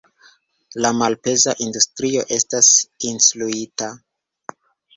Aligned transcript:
La 0.85 0.89
malpeza 1.01 1.53
industrio 1.67 2.25
estas 2.39 2.73
incluita? 3.13 3.93